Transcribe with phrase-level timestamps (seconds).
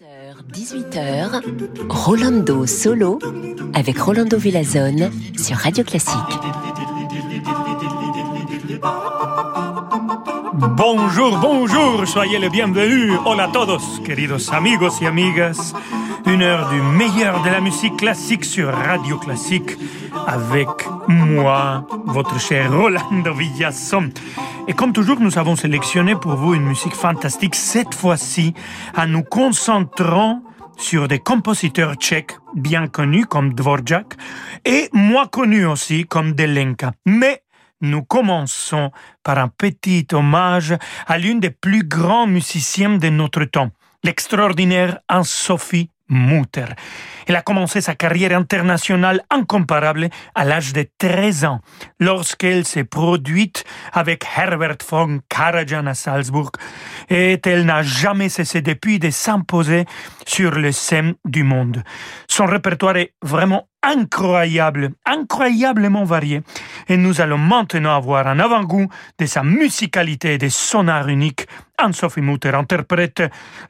[0.00, 1.40] 18h,
[1.88, 3.20] Rolando Solo
[3.74, 5.08] avec Rolando Villazone
[5.38, 6.16] sur Radio Classique.
[10.52, 13.12] Bonjour, bonjour, soyez les bienvenus.
[13.24, 15.74] Hola a todos, queridos amigos y amigas.
[16.26, 19.76] Une heure du meilleur de la musique classique sur Radio Classique
[20.26, 20.68] avec
[21.08, 24.10] moi, votre cher Rolando Villasson.
[24.68, 28.54] Et comme toujours, nous avons sélectionné pour vous une musique fantastique, cette fois-ci,
[28.96, 30.42] en nous concentrant
[30.76, 34.14] sur des compositeurs tchèques bien connus comme Dvorak
[34.64, 36.92] et moins connus aussi comme Delenka.
[37.06, 37.42] Mais
[37.80, 38.90] nous commençons
[39.22, 40.74] par un petit hommage
[41.06, 43.70] à l'une des plus grands musiciens de notre temps,
[44.02, 46.66] l'extraordinaire Anne-Sophie Mutter.
[47.26, 51.60] Elle a commencé sa carrière internationale incomparable à l'âge de 13 ans,
[51.98, 56.52] lorsqu'elle s'est produite avec Herbert von Karajan à Salzbourg,
[57.08, 59.84] et elle n'a jamais cessé depuis de s'imposer
[60.26, 61.82] sur le scène du monde.
[62.28, 66.42] Son répertoire est vraiment incroyable, incroyablement varié,
[66.88, 71.46] et nous allons maintenant avoir un avant-goût de sa musicalité et de son art unique.
[71.76, 73.22] Anne-Sophie Mutter interprète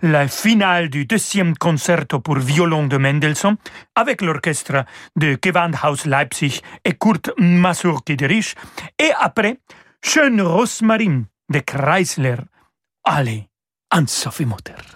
[0.02, 3.56] la finale du deuxième concerto pour violon de Mendelssohn
[3.94, 4.84] avec l'orchestre
[5.16, 8.54] de Gewandhaus Leipzig et Kurt Masur-Kiderich,
[8.98, 9.58] et après,
[10.02, 12.36] Schön Rosmarin de Kreisler.
[13.04, 13.48] Allez,
[13.90, 14.94] Anne-Sophie Mutter.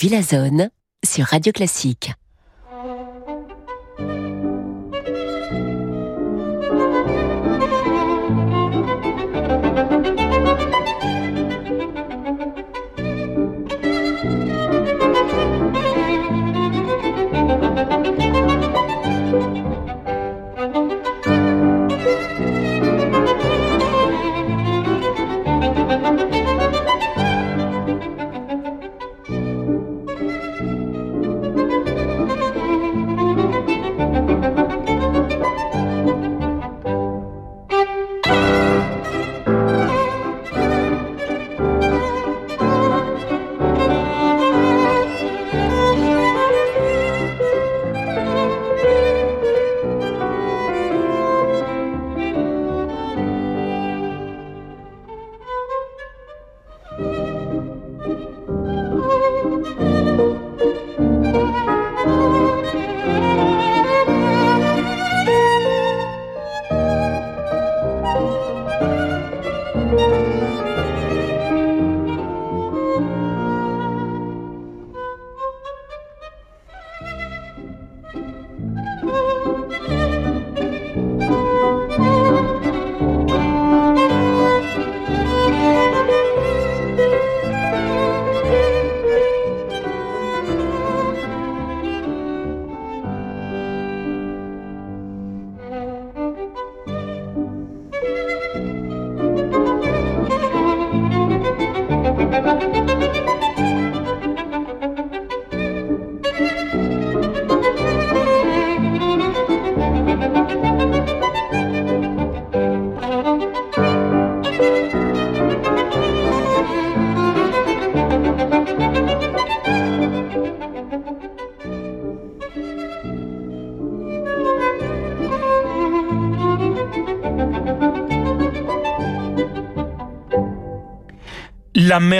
[0.00, 0.70] Villazone
[1.04, 2.14] sur Radio Classique.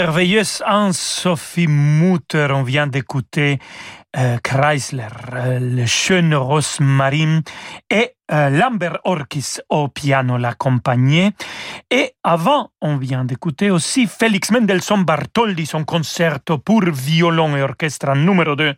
[0.01, 3.59] Merveilleuse Anne-Sophie Mutter, on vient d'écouter
[4.17, 5.03] euh, Chrysler,
[5.33, 7.43] euh, le jeune Rosmarine
[7.87, 11.33] et euh, Lambert Orkis au piano l'accompagnait.
[11.91, 18.15] Et avant, on vient d'écouter aussi Félix Mendelssohn Bartholdi, son concerto pour violon et orchestre
[18.15, 18.73] numéro 2,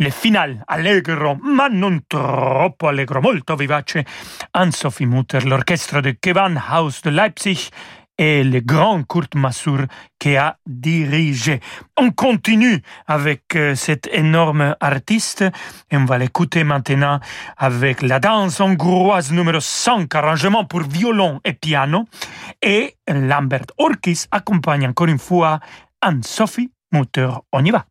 [0.00, 4.04] le final allegro, ma non troppo allegro, molto vivace.
[4.52, 7.70] Anne-Sophie Mutter, l'orchestre de Gewandhaus de Leipzig
[8.18, 9.86] et le grand Kurt Masur
[10.18, 11.60] qui a dirigé.
[11.96, 15.44] On continue avec euh, cet énorme artiste
[15.90, 17.20] et on va l'écouter maintenant
[17.56, 22.04] avec la danse hongroise numéro 5, arrangement pour violon et piano.
[22.60, 25.60] Et Lambert Orkis accompagne encore une fois
[26.00, 27.30] Anne-Sophie Mutter.
[27.52, 27.86] On y va.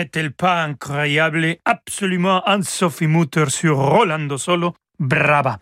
[0.00, 4.74] N'est-elle pas incroyable absolument un Sophie Mutter sur Rolando Solo?
[4.98, 5.58] Brava.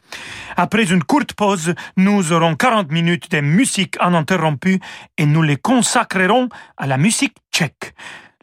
[0.56, 4.78] Après une courte pause, nous aurons 40 minutes de musique uninterrompue
[5.16, 7.94] et nous les consacrerons à la musique tchèque.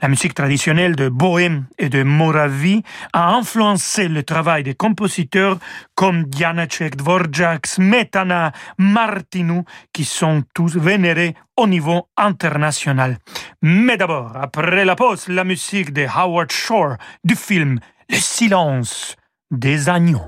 [0.01, 2.83] La musique traditionnelle de Bohème et de Moravie
[3.13, 5.57] a influencé le travail des compositeurs
[5.95, 13.19] comme Janacek, Dvorak, Smetana, Martinou, qui sont tous vénérés au niveau international.
[13.61, 19.15] Mais d'abord, après la pause, la musique de Howard Shore du film Le silence
[19.49, 20.27] des agneaux.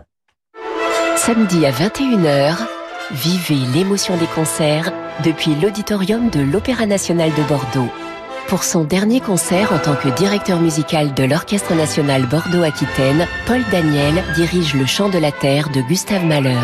[1.18, 2.56] Samedi à 21h,
[3.12, 4.94] vivez l'émotion des concerts
[5.26, 8.07] depuis l'auditorium de l'Opéra national de Bordeaux.
[8.48, 14.24] Pour son dernier concert en tant que directeur musical de l'Orchestre national Bordeaux-Aquitaine, Paul Daniel
[14.36, 16.56] dirige le chant de la terre de Gustave Mahler.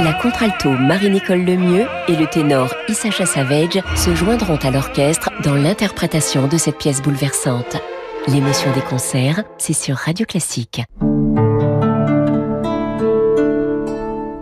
[0.00, 6.48] La contralto Marie-Nicole Lemieux et le ténor Issacha Savage se joindront à l'orchestre dans l'interprétation
[6.48, 7.78] de cette pièce bouleversante.
[8.28, 10.82] L'émotion des concerts, c'est sur Radio Classique.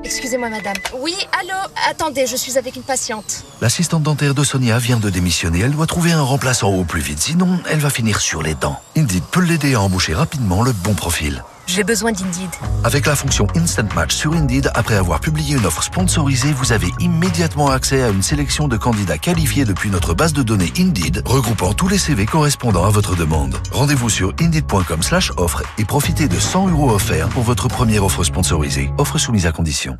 [0.06, 0.76] Excusez-moi, madame.
[1.00, 1.58] Oui, allô?
[1.90, 3.42] Attendez, je suis avec une patiente.
[3.60, 5.62] L'assistante dentaire de Sonia vient de démissionner.
[5.62, 7.18] Elle doit trouver un remplaçant au plus vite.
[7.18, 8.80] Sinon, elle va finir sur les dents.
[8.96, 11.42] Indeed peut l'aider à embaucher rapidement le bon profil.
[11.66, 12.48] J'ai besoin d'Indeed.
[12.84, 16.88] Avec la fonction Instant Match sur Indeed, après avoir publié une offre sponsorisée, vous avez
[17.00, 21.74] immédiatement accès à une sélection de candidats qualifiés depuis notre base de données Indeed, regroupant
[21.74, 23.56] tous les CV correspondant à votre demande.
[23.72, 28.22] Rendez-vous sur indeed.com slash offre et profitez de 100 euros offerts pour votre première offre
[28.22, 28.90] sponsorisée.
[28.98, 29.98] Offre soumise à condition.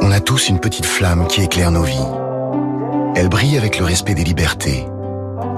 [0.00, 2.06] On a tous une petite flamme qui éclaire nos vies.
[3.14, 4.86] Elle brille avec le respect des libertés.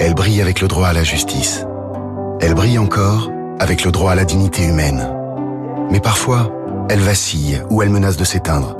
[0.00, 1.64] Elle brille avec le droit à la justice.
[2.40, 3.30] Elle brille encore
[3.61, 5.18] avec le droit à la dignité humaine.
[5.90, 6.52] Mais parfois,
[6.90, 8.76] elle vacille ou elle menace de s'éteindre.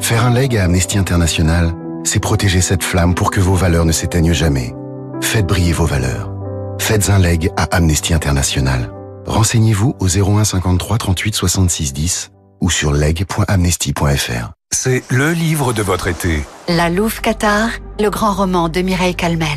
[0.00, 1.72] Faire un leg à Amnesty International,
[2.04, 4.74] c'est protéger cette flamme pour que vos valeurs ne s'éteignent jamais.
[5.22, 6.30] Faites briller vos valeurs.
[6.78, 8.90] Faites un leg à Amnesty International.
[9.26, 14.52] Renseignez-vous au 01 53 38 66 10 ou sur leg.amnesty.fr.
[14.70, 16.44] C'est le livre de votre été.
[16.68, 17.68] La Louve Qatar,
[18.00, 19.48] le grand roman de Mireille Calmel.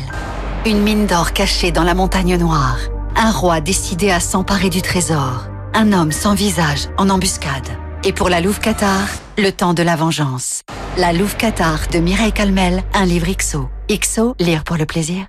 [0.64, 2.78] Une mine d'or cachée dans la montagne noire.
[3.16, 7.68] Un roi décidé à s'emparer du trésor un homme sans visage en embuscade.
[8.02, 9.06] Et pour la Louve Qatar,
[9.38, 10.62] le temps de la vengeance.
[10.96, 13.68] La Louve Qatar de Mireille Calmel, un livre XO.
[13.88, 15.26] XO, lire pour le plaisir.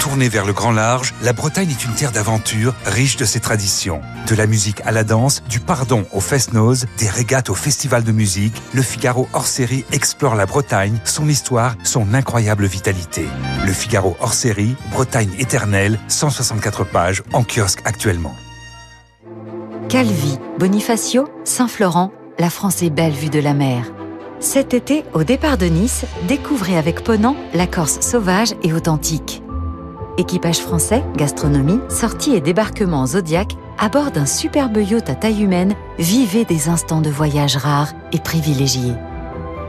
[0.00, 4.00] Tournée vers le grand large, la Bretagne est une terre d'aventure riche de ses traditions.
[4.26, 8.12] De la musique à la danse, du pardon au fest-noz, des régates au festival de
[8.12, 13.26] musique, le Figaro hors série explore la Bretagne, son histoire, son incroyable vitalité.
[13.66, 18.34] Le Figaro hors série, Bretagne éternelle, 164 pages en kiosque actuellement.
[19.88, 23.90] Calvi, Bonifacio, Saint-Florent, la France est belle vue de la mer.
[24.38, 29.42] Cet été, au départ de Nice, découvrez avec Ponant la Corse sauvage et authentique.
[30.18, 35.74] Équipage français, gastronomie, sortie et débarquement Zodiac, à bord d'un superbe yacht à taille humaine,
[35.98, 38.94] vivez des instants de voyage rares et privilégiés.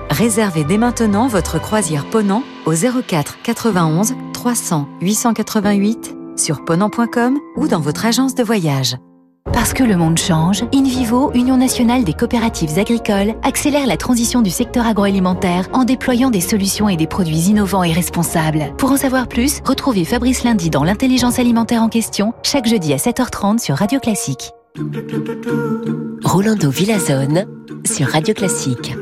[0.10, 7.80] Réservez dès maintenant votre croisière Ponant au 04 91 300 888 sur ponant.com ou dans
[7.80, 8.98] votre agence de voyage.
[9.46, 14.50] Parce que le monde change, InVivo, Union nationale des coopératives agricoles, accélère la transition du
[14.50, 18.74] secteur agroalimentaire en déployant des solutions et des produits innovants et responsables.
[18.78, 22.98] Pour en savoir plus, retrouvez Fabrice Lundi dans l'intelligence alimentaire en question, chaque jeudi à
[22.98, 24.52] 7h30 sur Radio Classique.
[26.24, 27.46] Rolando Villazone
[27.86, 28.94] sur Radio Classique.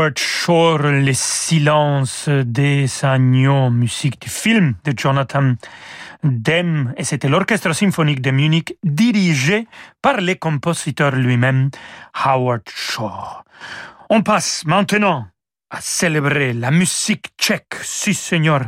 [0.00, 5.56] Howard Shore, Les silences des agneaux, musique du film de Jonathan
[6.24, 9.66] Demme, et c'était l'orchestre symphonique de Munich dirigé
[10.00, 11.68] par le compositeur lui-même,
[12.14, 13.44] Howard Shore.
[14.08, 15.26] On passe maintenant
[15.68, 18.62] à célébrer la musique tchèque, si seigneur.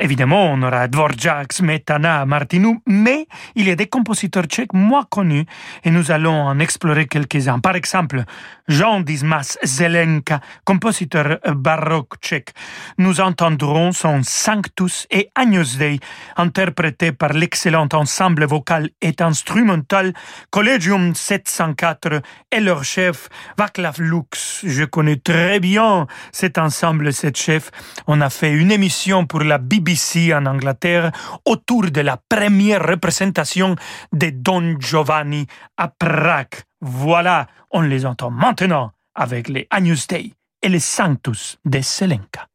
[0.00, 5.46] Évidemment, on aura Dvorak, Smetana, Martinou, mais il y a des compositeurs tchèques moins connus
[5.84, 7.60] et nous allons en explorer quelques-uns.
[7.60, 8.24] Par exemple,
[8.66, 12.54] Jean Dismas Zelenka, compositeur baroque tchèque.
[12.98, 16.00] Nous entendrons son Sanctus et Agnus Dei,
[16.36, 20.12] interprété par l'excellent ensemble vocal et instrumental
[20.50, 24.64] Collegium 704 et leur chef Václav Lux.
[24.66, 27.70] Je connais très bien cet ensemble, cet chef.
[28.08, 31.12] On a fait une émission pour la Bible BBC en Angleterre
[31.44, 33.76] autour de la première représentation
[34.12, 36.54] de Don Giovanni à Prague.
[36.80, 42.46] Voilà, on les entend maintenant avec les Agnus Dei et les Sanctus de Selenka.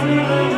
[0.00, 0.57] Amen.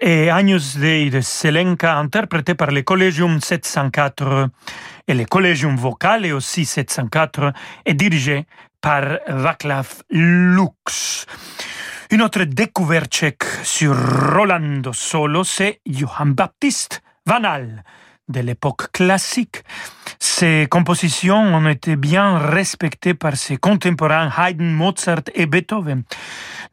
[0.00, 4.48] Et Agnus Dei de Selenka, interprété par le Collegium 704
[5.08, 7.52] et le Collegium Vocale aussi 704,
[7.84, 8.46] est dirigé
[8.80, 11.26] par Vaclav Lux.
[12.10, 13.24] Une autre découverte
[13.64, 13.96] sur
[14.34, 17.82] Rolando Solo, c'est Johann Baptiste Vanal
[18.28, 19.64] de l'époque classique.
[20.18, 26.04] Ses compositions ont été bien respectées par ses contemporains Haydn, Mozart et Beethoven.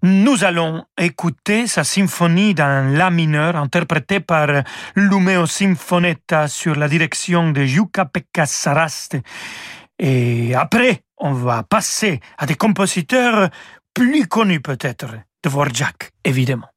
[0.01, 4.47] Nous allons écouter sa symphonie dans La mineur interprétée par
[4.95, 9.17] Lumeo Sinfonetta sur la direction de Jukka-Pekka Saraste.
[9.99, 13.49] Et après, on va passer à des compositeurs
[13.93, 16.72] plus connus peut-être, de Dvorak évidemment.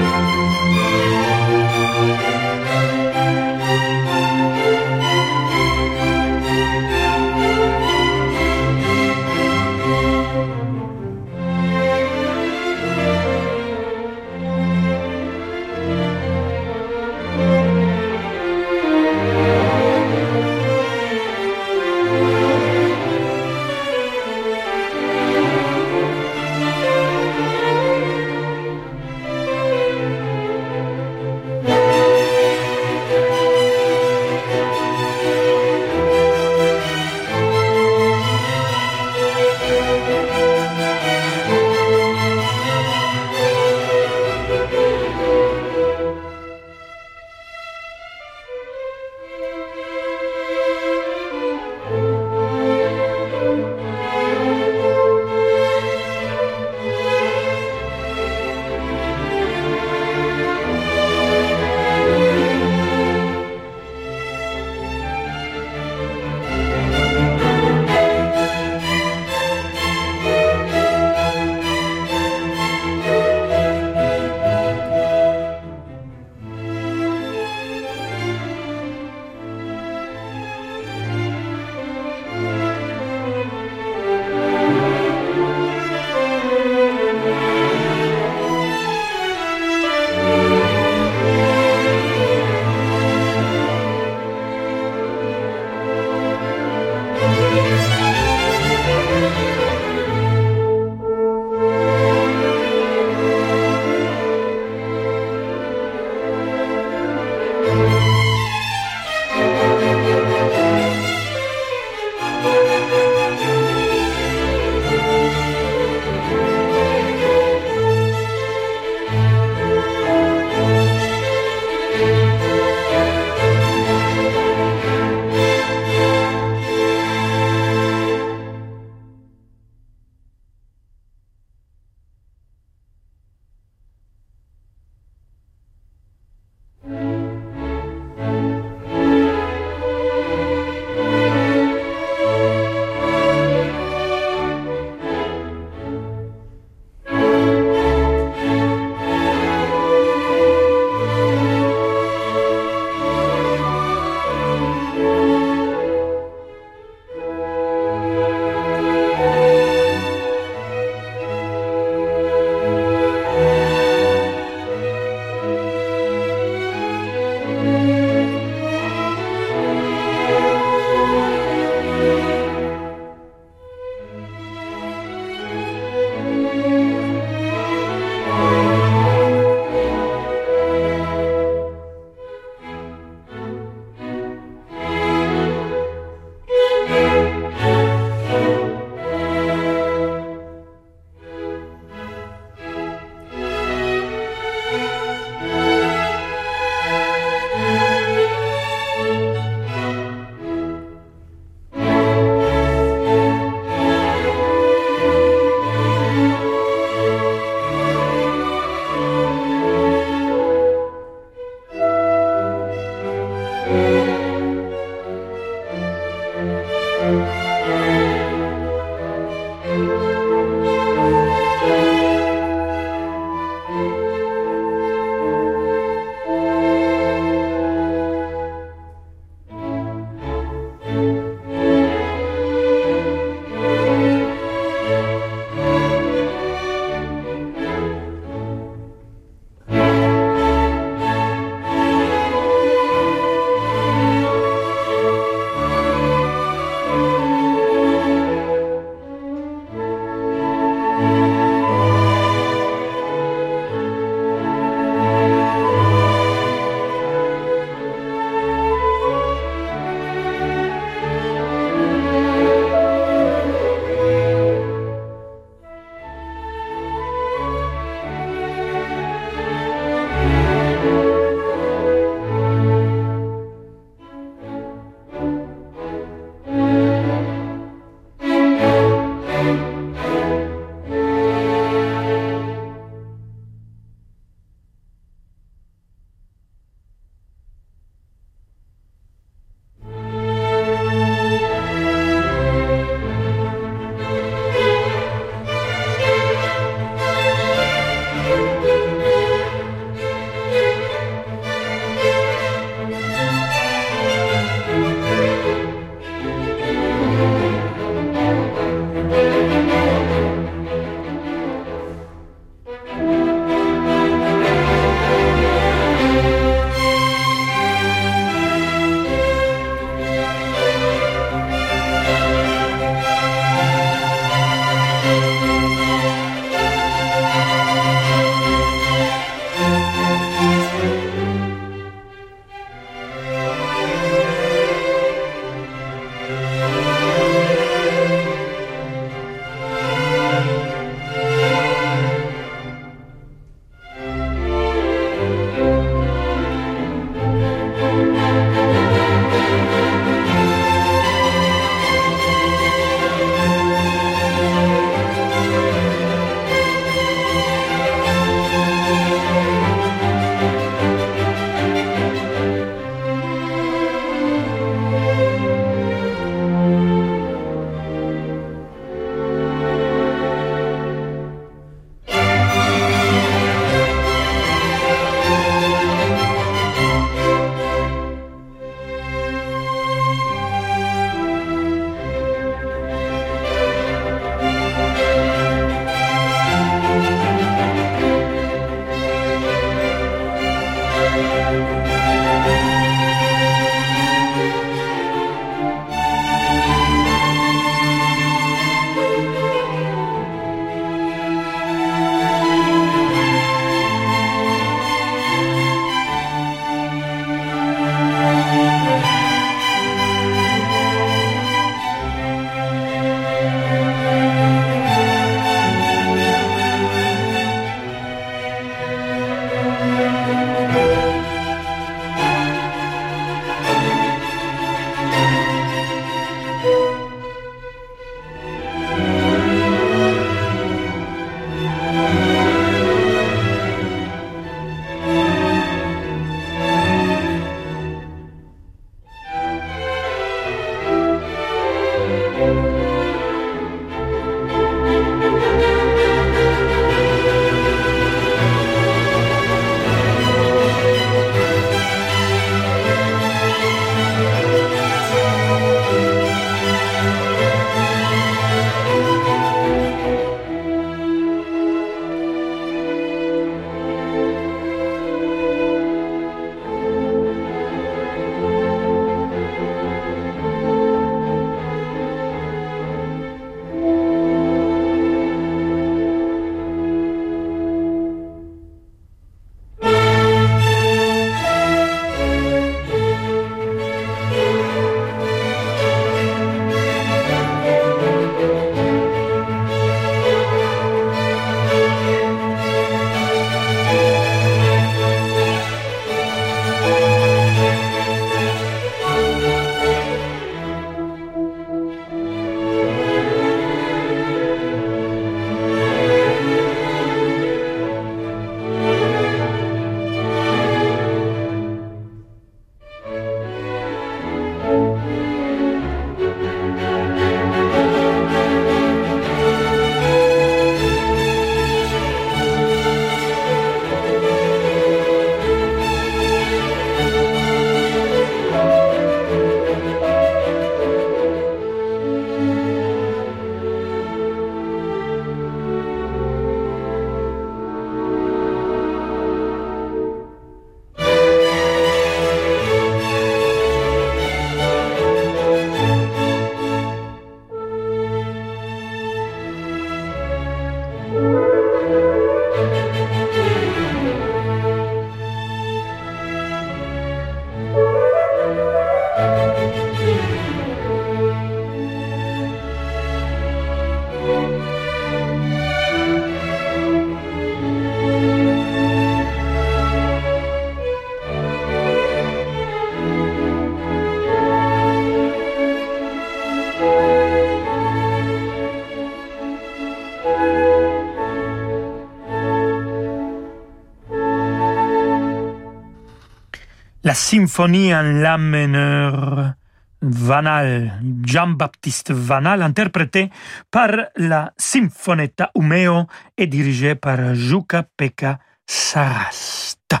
[587.04, 589.54] La symphonie en la meneur
[590.02, 593.30] Vanal, Jean-Baptiste Vanal, interprété
[593.70, 600.00] par la Sinfonetta Umeo et dirigé par Jukka-Pekka Sarasta.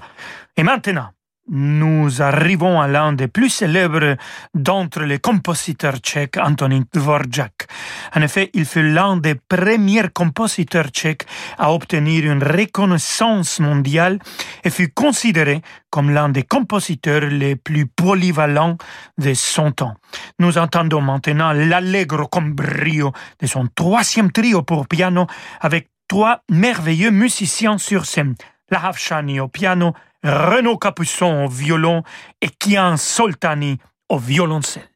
[0.56, 1.10] Et maintenant,
[1.52, 4.16] nous arrivons à l'un des plus célèbres
[4.54, 7.68] d'entre les compositeurs tchèques, Antonin Dvorak.
[8.16, 11.26] En effet, il fut l'un des premiers compositeurs tchèques
[11.58, 14.18] à obtenir une reconnaissance mondiale
[14.64, 18.78] et fut considéré comme l'un des compositeurs les plus polyvalents
[19.18, 19.94] de son temps.
[20.38, 25.26] Nous entendons maintenant l'allegro con brio de son troisième trio pour piano
[25.60, 28.36] avec trois merveilleux musiciens sur scène.
[28.70, 29.92] La Havshani au piano,
[30.22, 32.02] Renaud Capuçon au violon
[32.40, 34.91] et Kian Soltani au violoncelle.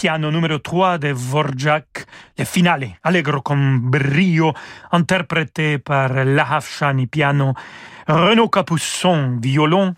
[0.00, 2.06] Piano numéro 3 de Vorjak,
[2.38, 4.54] le finale, allegro con brio,
[4.92, 7.52] interprété par Lahaf Shani piano,
[8.06, 9.94] Renaud Capuçon violon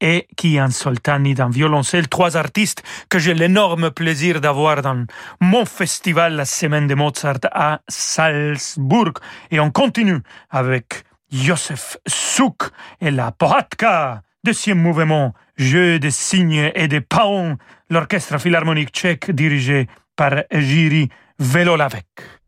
[0.00, 5.04] et Kian Soltani dans violoncelle, trois artistes que j'ai l'énorme plaisir d'avoir dans
[5.40, 9.12] mon festival La Semaine de Mozart à Salzbourg.
[9.50, 12.70] Et on continue avec Josef Suk
[13.02, 17.58] et la Pohatka, deuxième mouvement, jeu de signes et de paons
[17.90, 19.86] l'orchestre philharmonique tchèque dirigé
[20.16, 22.41] par Jiří Velolavek.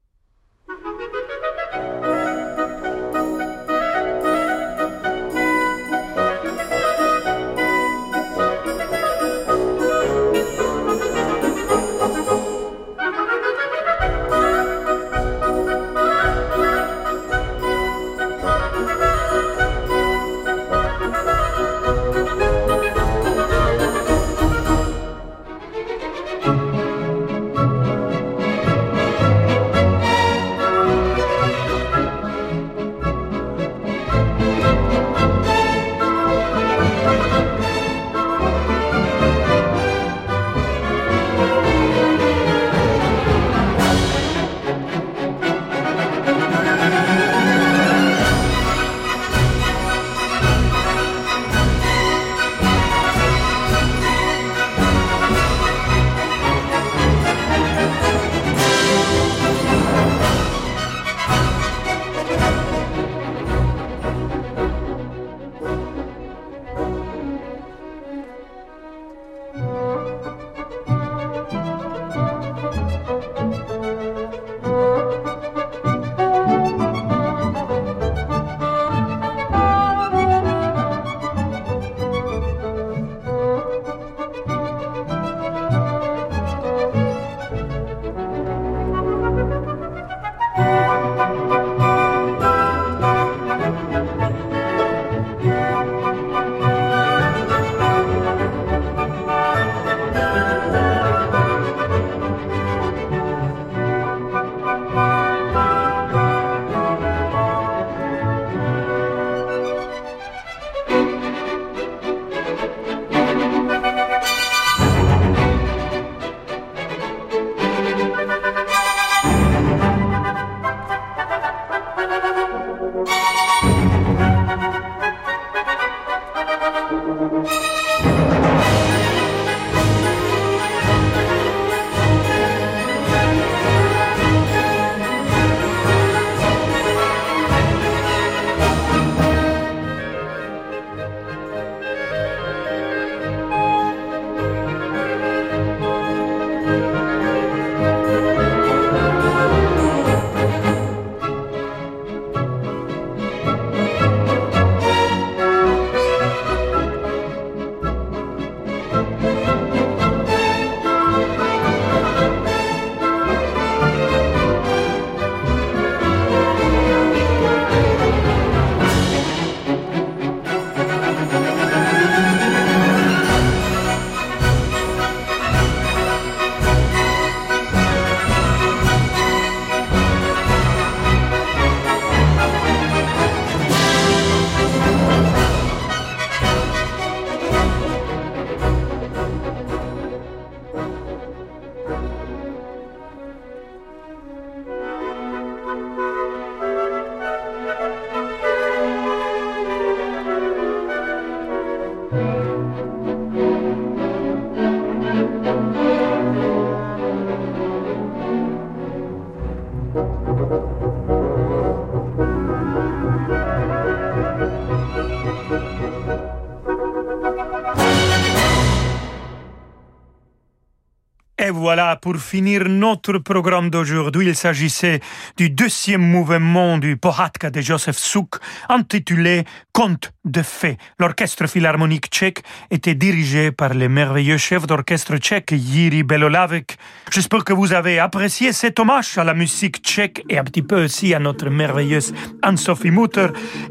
[221.74, 225.00] Voilà, pour finir notre programme d'aujourd'hui, il s'agissait
[225.36, 228.36] du deuxième mouvement du Pohatka de Joseph Suk,
[228.68, 230.78] intitulé Conte de fées.
[231.00, 236.76] L'orchestre philharmonique tchèque était dirigé par le merveilleux chef d'orchestre tchèque Jiří Belolavek.
[237.10, 240.84] J'espère que vous avez apprécié cet hommage à la musique tchèque et un petit peu
[240.84, 243.26] aussi à notre merveilleuse Anne-Sophie Mutter.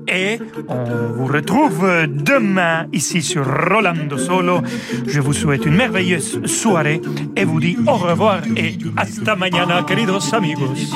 [0.10, 0.84] Et on
[1.14, 4.62] vous retrouve demain ici sur Rolando Solo.
[5.08, 7.02] Je vous souhaite une merveilleuse soirée
[7.38, 8.00] et vous dis au Au
[8.96, 10.90] hasta mañana, queridos amigos.